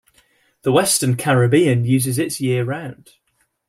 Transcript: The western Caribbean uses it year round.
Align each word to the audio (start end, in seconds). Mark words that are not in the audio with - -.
The 0.63 0.71
western 0.71 1.15
Caribbean 1.15 1.85
uses 1.85 2.17
it 2.17 2.39
year 2.39 2.65
round. 2.65 3.11